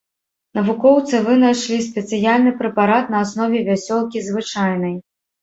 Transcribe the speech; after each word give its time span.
Навукоўцы 0.59 1.19
вынайшлі 1.27 1.77
спецыяльны 1.89 2.55
прэпарат 2.63 3.13
на 3.15 3.23
аснове 3.27 3.59
вясёлкі 3.71 4.27
звычайнай. 4.31 4.99